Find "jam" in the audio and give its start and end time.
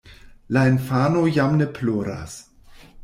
1.35-1.53